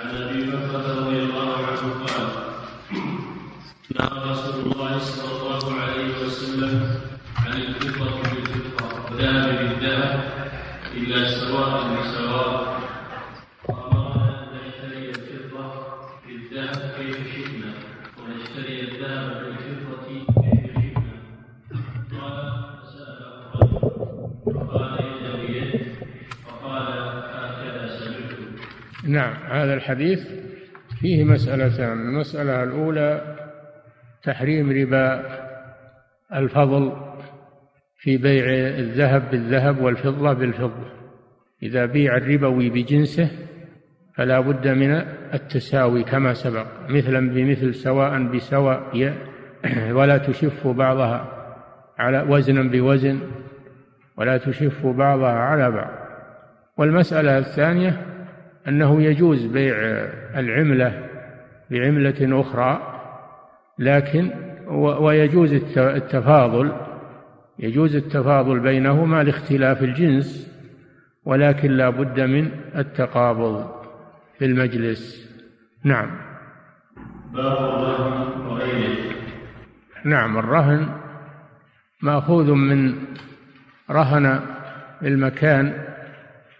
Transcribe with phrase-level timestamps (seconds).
[0.00, 2.28] عن أبي بكر رضي الله عنه قال
[3.96, 7.00] نهى رسول الله صلى الله عليه وسلم
[7.36, 10.32] عن الفضه بالفضه والذهب بالذهب
[10.96, 12.79] إلا سواء بسواء
[29.04, 30.28] نعم هذا الحديث
[31.00, 31.92] فيه مسألتان.
[31.92, 33.36] المسألة الأولى
[34.22, 35.22] تحريم ربا
[36.34, 36.92] الفضل
[37.96, 38.44] في بيع
[38.78, 40.92] الذهب بالذهب والفضة بالفضة.
[41.62, 43.30] إذا بيع الربوي بجنسه
[44.14, 44.90] فلا بد من
[45.34, 49.14] التساوي كما سبق مثلا بمثل سواء بسواء
[49.98, 51.32] ولا تشف بعضها
[51.98, 53.20] على وزنا بوزن
[54.16, 55.90] ولا تشف بعضها على بعض.
[56.76, 58.10] والمسألة الثانية
[58.68, 59.76] أنه يجوز بيع
[60.36, 61.08] العملة
[61.70, 62.96] بعملة أخرى
[63.78, 64.30] لكن
[64.70, 66.72] ويجوز التفاضل
[67.58, 70.50] يجوز التفاضل بينهما لاختلاف الجنس
[71.24, 73.70] ولكن لا بد من التقابض
[74.38, 75.30] في المجلس.
[75.84, 76.10] نعم.
[77.32, 78.96] باب الرهن وغيره
[80.04, 80.88] نعم الرهن
[82.02, 82.94] مأخوذ من
[83.90, 84.40] رهن
[85.02, 85.84] المكان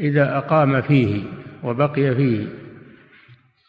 [0.00, 1.22] إذا أقام فيه.
[1.64, 2.46] وبقي فيه.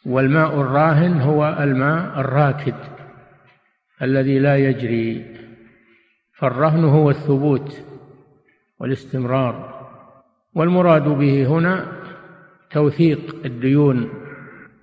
[0.05, 2.75] والماء الراهن هو الماء الراكد
[4.01, 5.25] الذي لا يجري.
[6.37, 7.81] فالرهن هو الثبوت
[8.79, 9.79] والاستمرار.
[10.55, 11.85] والمراد به هنا
[12.71, 14.09] توثيق الديون.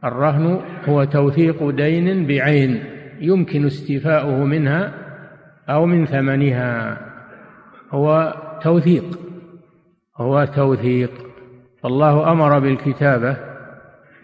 [0.04, 2.84] الرهن هو توثيق دين بعين
[3.20, 4.92] يمكن استيفاؤه منها
[5.68, 7.00] أو من ثمنها.
[7.90, 9.18] هو توثيق.
[10.16, 11.25] هو توثيق.
[11.82, 13.36] فالله أمر بالكتابة.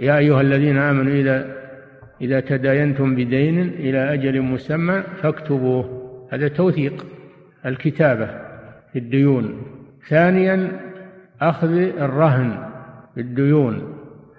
[0.01, 1.63] يا أيها الذين آمنوا إذا
[2.21, 6.03] إذا تداينتم بدين إلى أجل مسمى فاكتبوه.
[6.33, 7.07] هذا توثيق
[7.67, 8.27] الكتابة
[8.93, 9.63] في الديون.
[10.09, 10.81] ثانيا
[11.41, 12.69] أخذ الرهن
[13.15, 13.95] في الديون.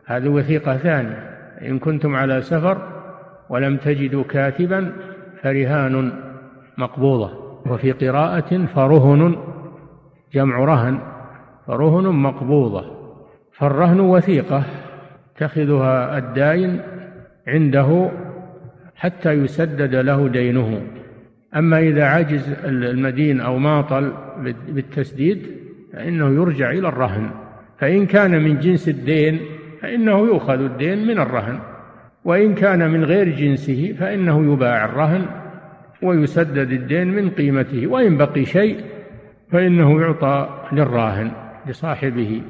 [0.05, 1.29] هذه وثيقة ثانية.
[1.61, 2.77] إن كنتم على سفر
[3.49, 4.93] ولم تجدوا كاتبا
[5.41, 6.11] فرهان
[6.77, 7.31] مقبوضة.
[7.65, 9.35] وفي قراءة فرهن
[10.33, 10.99] جمع رهن
[11.67, 13.02] فرهن مقبوضة.
[13.53, 14.63] فالرهن وثيقة
[15.35, 16.81] يتخذها الداين
[17.47, 18.11] عنده
[18.95, 20.81] حتى يسدد له دينه.
[21.55, 24.11] أما إذا عجز المدين أو ماطل
[24.67, 25.47] بالتسديد
[25.93, 27.29] فإنه يرجع إلى الرهن.
[27.79, 29.39] فإن كان من جنس الدين
[29.81, 31.59] فإنه يؤخذ الدين من الرهن.
[32.25, 35.25] وإن كان من غير جنسه فإنه يباع الرهن
[36.01, 37.87] ويسدد الدين من قيمته.
[37.87, 38.77] وإن بقي شيء
[39.51, 41.31] فإنه يعطى للراهن
[41.67, 42.41] لصاحبه.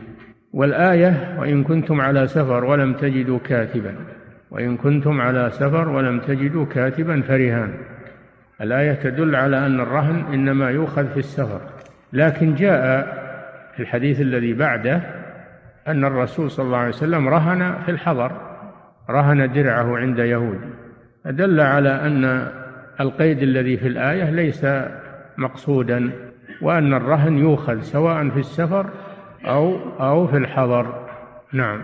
[0.53, 3.95] والآية وإن كنتم على سفر ولم تجدوا كاتبا.
[4.51, 7.73] وإن كنتم على سفر ولم تجدوا كاتبا فرهان.
[8.61, 11.61] الآية تدل على أن الرهن إنما يؤخذ في السفر.
[12.13, 13.07] لكن جاء
[13.75, 15.01] في الحديث الذي بعده
[15.87, 18.31] أن الرسول صلى الله عليه وسلم رهن في الحضر
[19.09, 20.69] رهن درعه عند يهودي
[21.23, 22.47] فدل على أن
[22.99, 24.65] القيد الذي في الآية ليس
[25.37, 26.11] مقصودا
[26.61, 28.85] وأن الرهن يؤخذ سواء في السفر
[29.45, 31.07] أو أو في الحضر.
[31.53, 31.83] نعم.